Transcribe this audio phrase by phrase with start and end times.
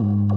[0.00, 0.27] Oh.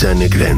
[0.00, 0.49] Ceny gry.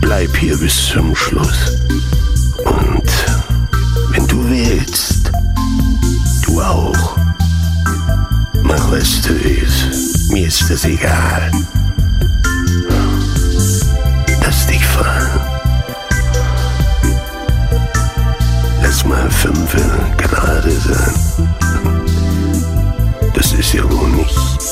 [0.00, 1.78] bleib hier bis zum Schluss.
[2.64, 3.10] Und
[4.10, 5.30] wenn du willst,
[6.44, 7.16] du auch.
[8.62, 10.30] Mach was du willst.
[10.30, 11.50] Mir ist das egal.
[14.42, 15.40] Lass dich fahren.
[18.82, 19.76] Lass mal fünf
[20.16, 21.14] gerade sein.
[23.34, 24.62] Das ist ja wohl nicht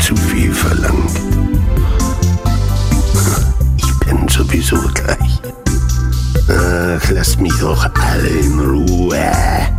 [0.00, 1.35] zu viel verlangt
[4.36, 5.40] sowieso gleich.
[6.48, 9.75] Äh, Ach, lasst mich doch alle in Ruhe.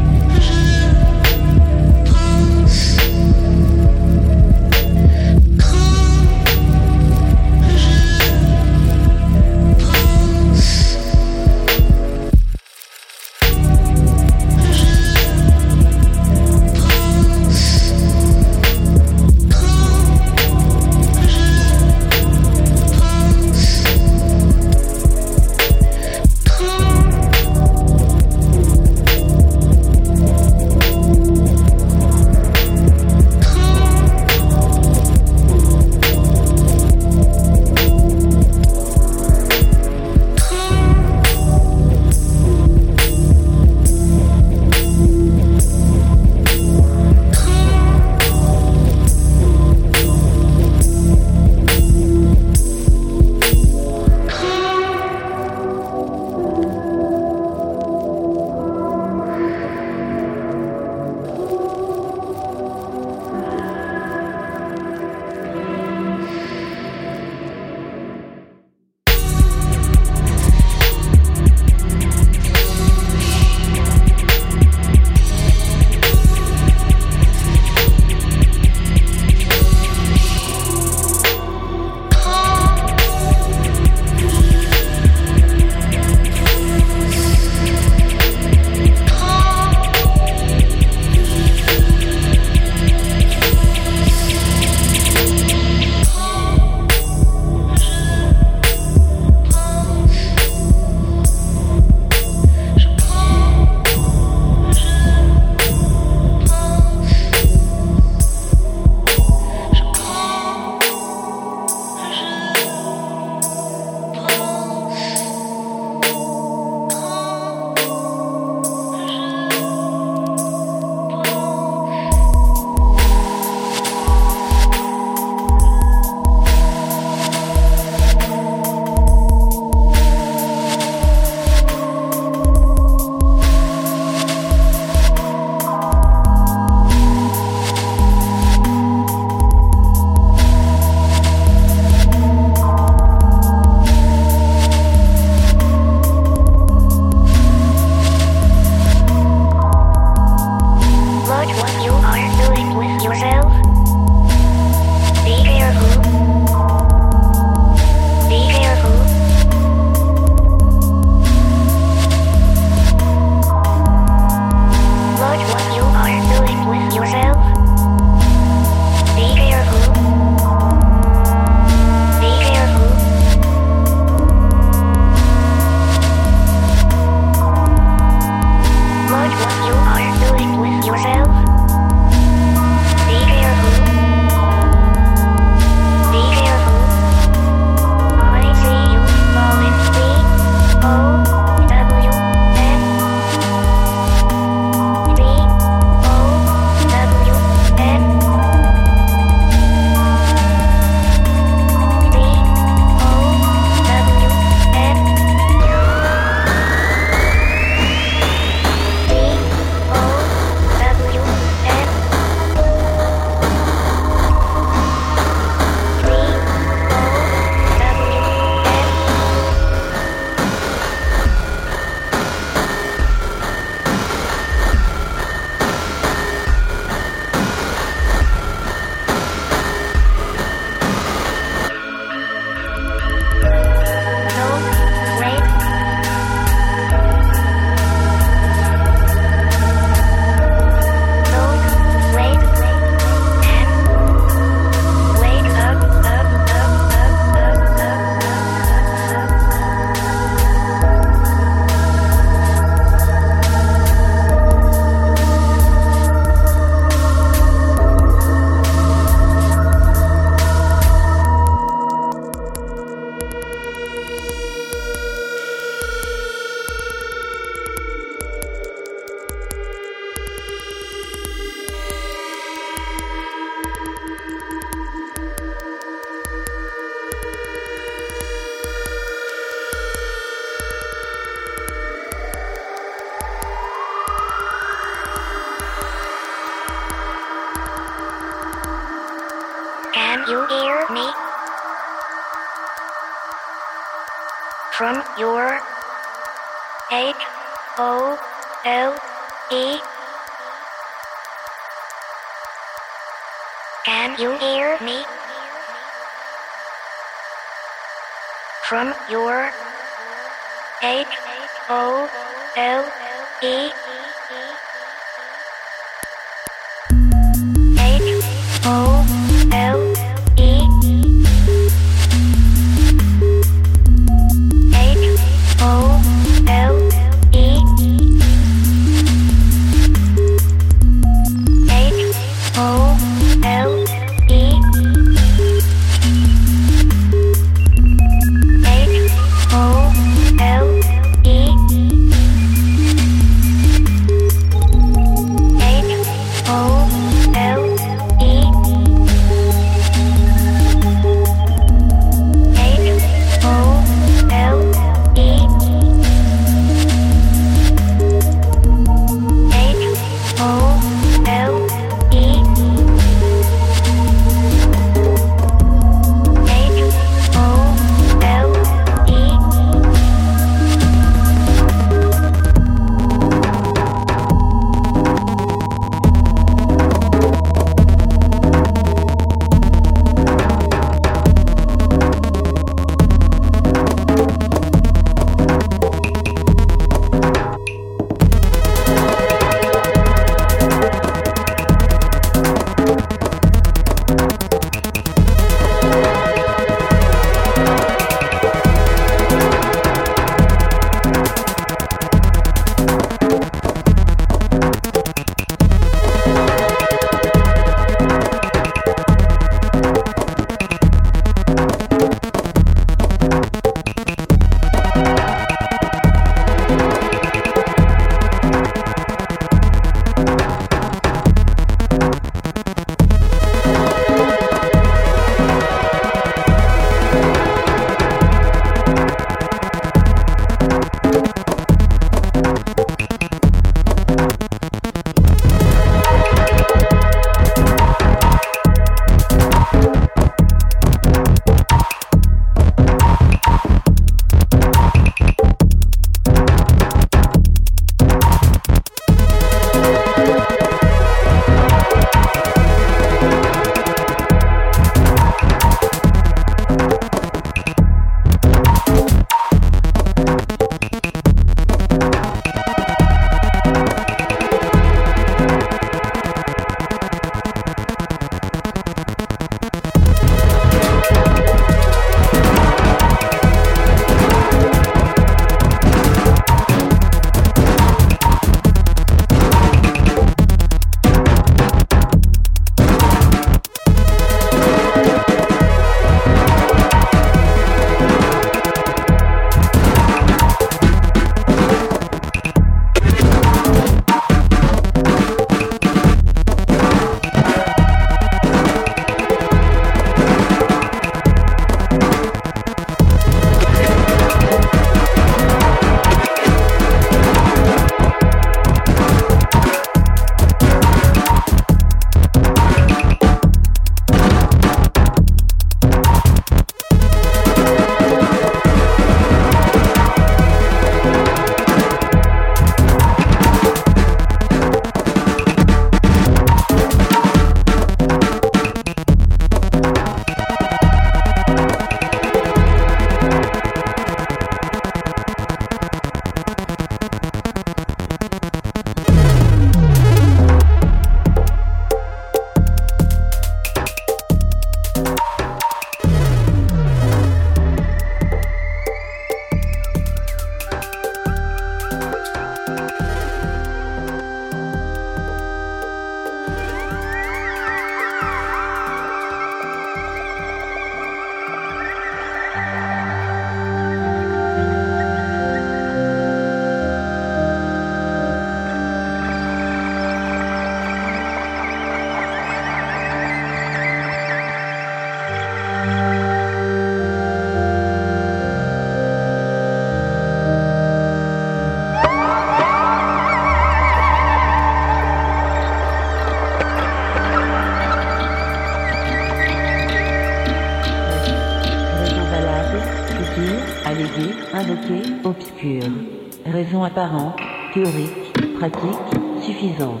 [597.72, 600.00] Théorique, pratique, suffisante.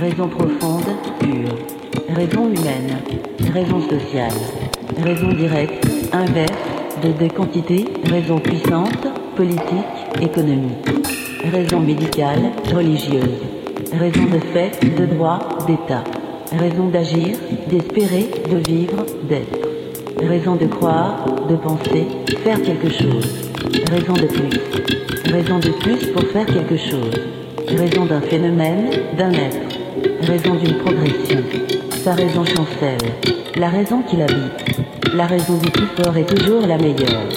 [0.00, 0.84] Raison profonde,
[1.20, 1.54] pure.
[2.14, 2.98] Raison humaine,
[3.52, 4.32] raison sociale.
[5.02, 6.52] Raison directe, inverse,
[7.02, 9.62] de des quantités, raison puissante, politique,
[10.20, 10.88] économique.
[11.52, 13.42] Raison médicale, religieuse.
[13.92, 16.04] Raison de fait, de droit, d'état.
[16.58, 17.36] Raison d'agir,
[17.68, 19.68] d'espérer, de vivre, d'être.
[20.20, 22.06] Raison de croire, de penser,
[22.42, 23.50] faire quelque chose.
[23.90, 24.97] Raison de plus.
[25.30, 27.12] Raison de plus pour faire quelque chose.
[27.68, 29.76] Raison d'un phénomène, d'un être.
[30.22, 31.40] Raison d'une progression.
[32.02, 33.12] Sa raison chancelle.
[33.56, 35.14] La raison qui l'habite.
[35.14, 37.28] La raison du plus fort est toujours la meilleure.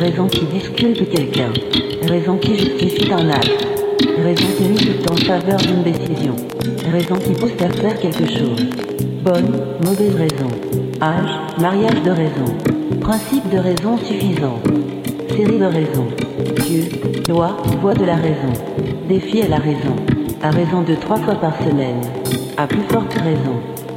[0.00, 1.52] Raison qui disculpe quelqu'un.
[2.08, 3.66] Raison qui justifie un acte.
[4.24, 6.36] Raison qui milite en faveur d'une décision.
[6.90, 8.64] Raison qui pousse à faire quelque chose.
[9.22, 10.48] Bonne, mauvaise raison.
[11.02, 12.54] Âge, mariage de raison.
[13.02, 14.58] Principe de raison suffisant.
[15.28, 16.25] Série de raisons.
[16.66, 16.82] Dieu,
[17.28, 18.52] loi, voie de la raison.
[19.08, 19.94] Défi à la raison.
[20.42, 22.00] À raison de trois fois par semaine.
[22.56, 23.54] À plus forte raison.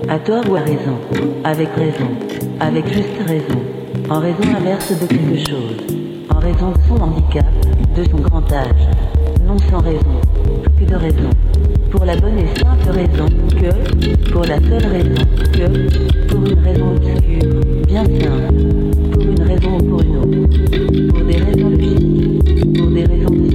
[0.07, 0.95] À tort ou à raison.
[1.43, 2.07] Avec raison.
[2.59, 3.59] Avec juste raison.
[4.09, 5.78] En raison inverse de quelque chose.
[6.30, 7.45] En raison de son handicap,
[7.95, 8.88] de son grand âge.
[9.47, 10.22] Non sans raison.
[10.78, 11.30] Plus de raison.
[11.89, 16.95] Pour la bonne et simple raison que, pour la seule raison que, pour une raison
[16.95, 18.53] obscure, bien simple,
[19.11, 22.38] pour une raison ou pour une autre, pour des raisons logiques,
[23.07, 23.48] pour des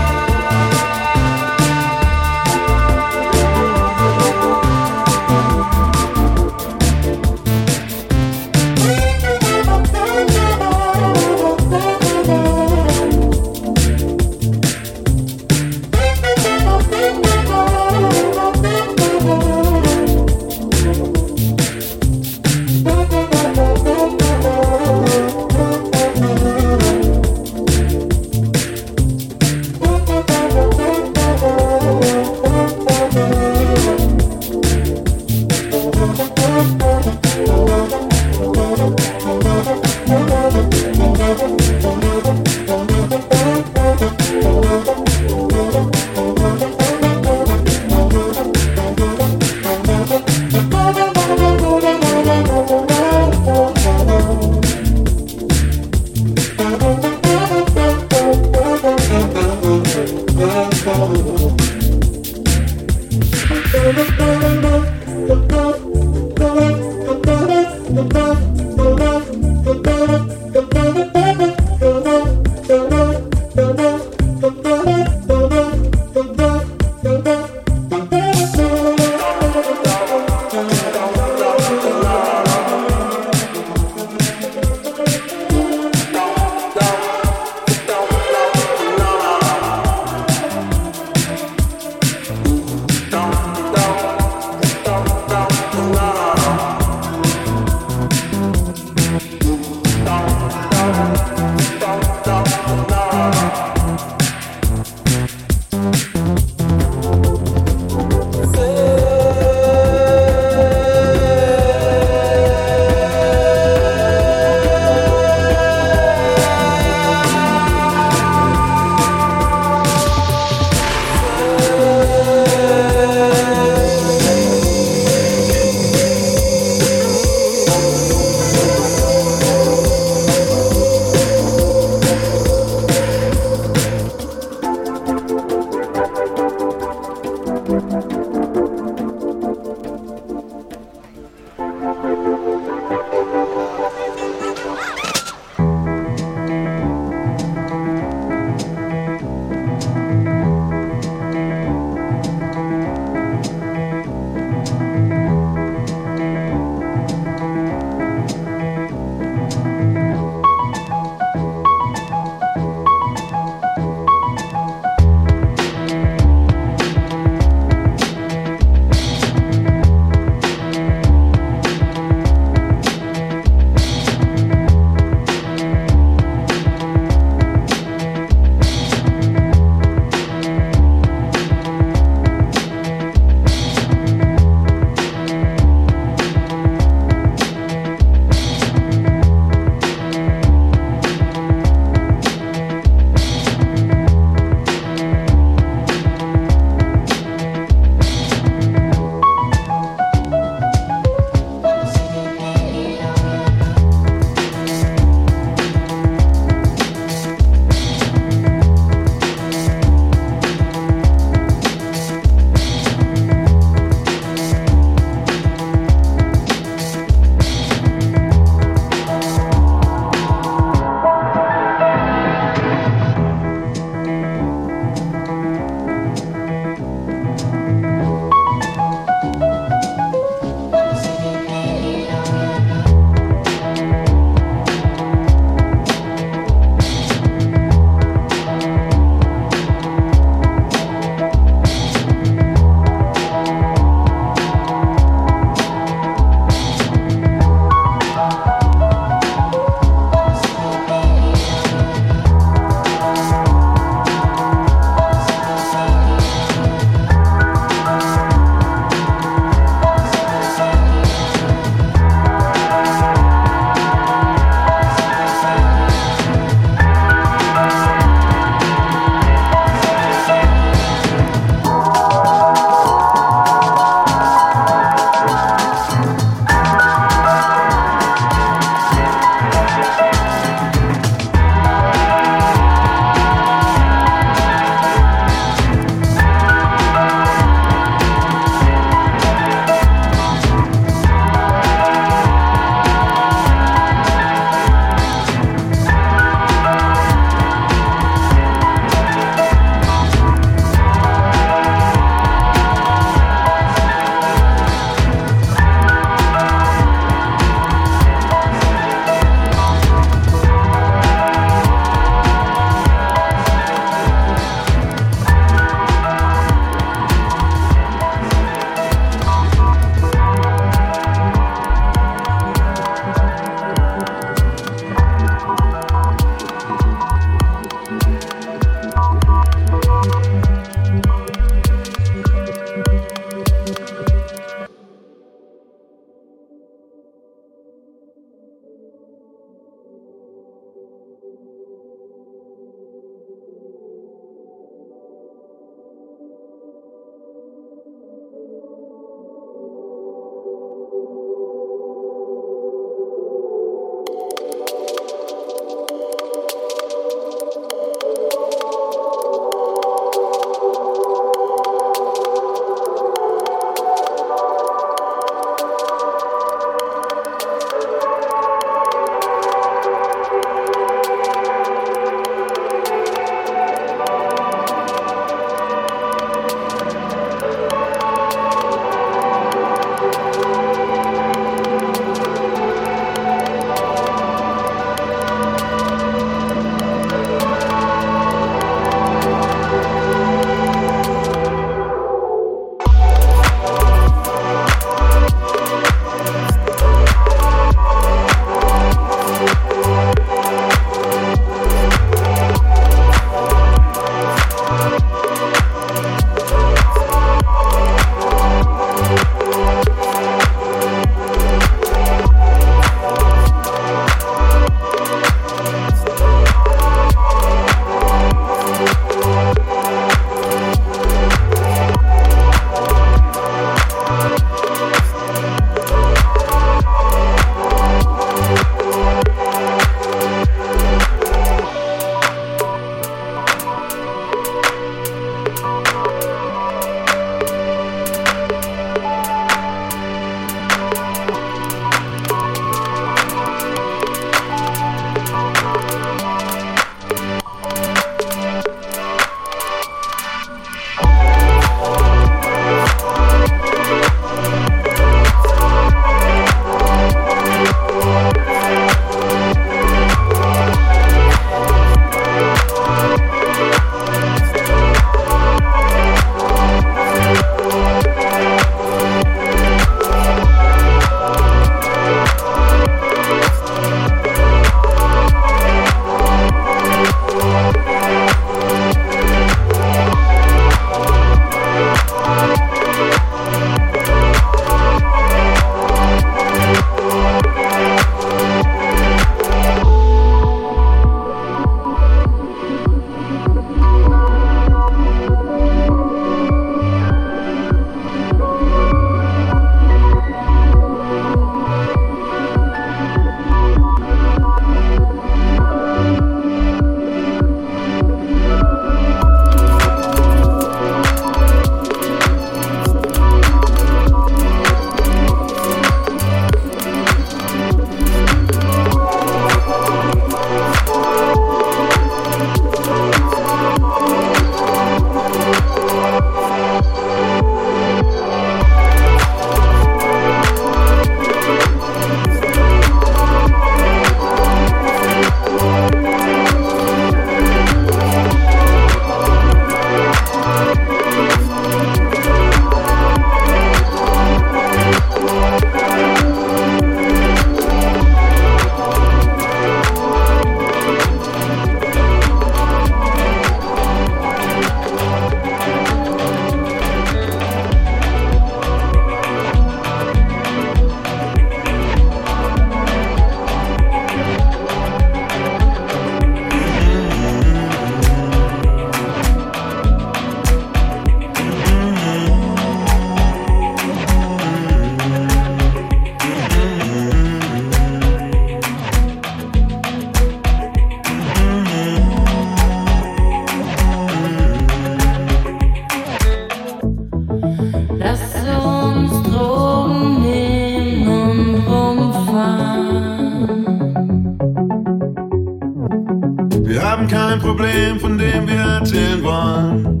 [596.64, 600.00] Wir haben kein Problem, von dem wir erzählen wollen.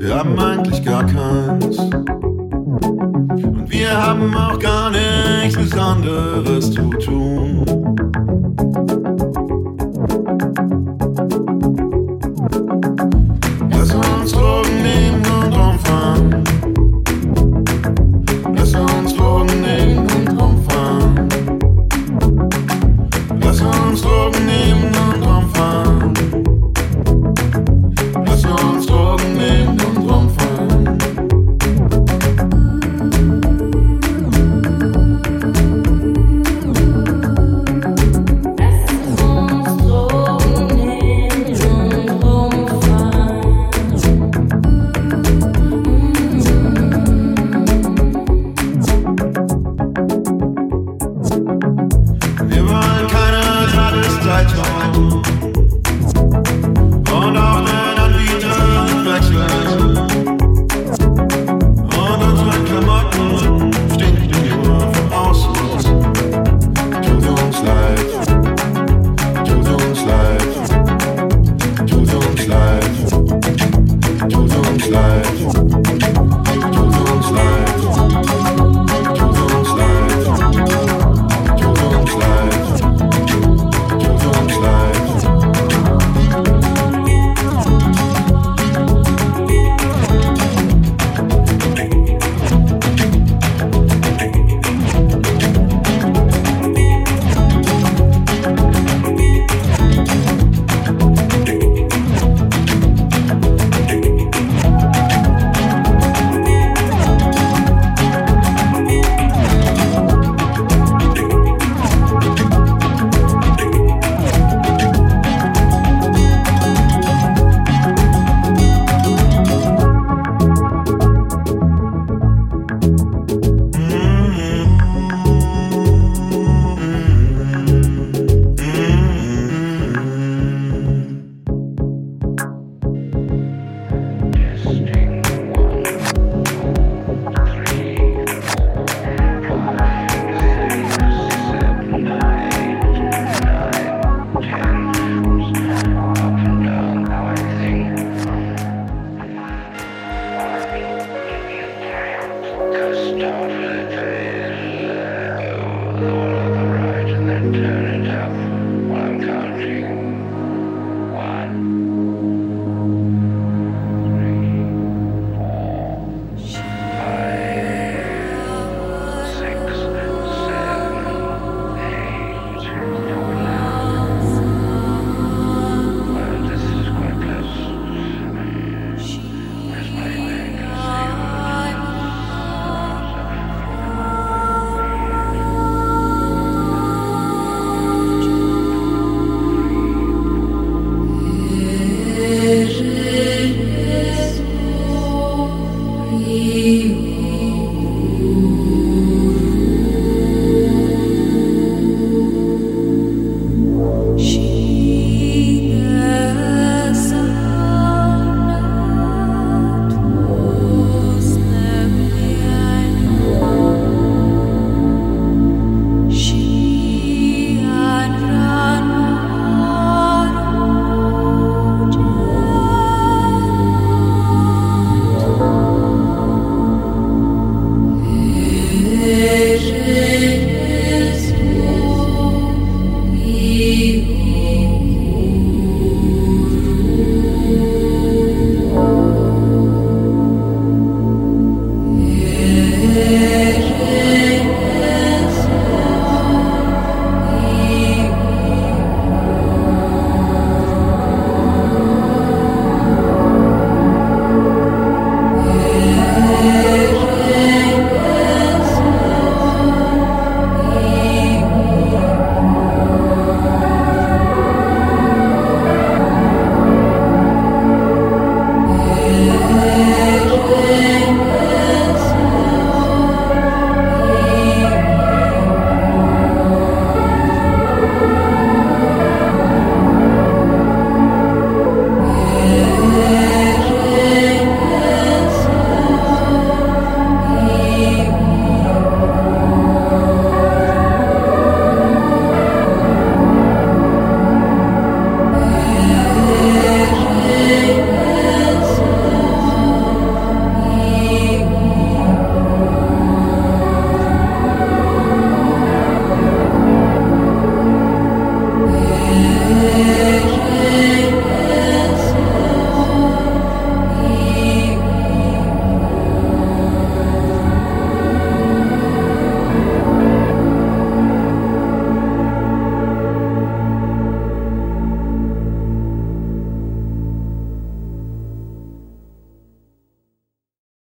[0.00, 1.78] Wir haben eigentlich gar keins.
[1.78, 7.45] Und wir haben auch gar nichts Besonderes zu tun.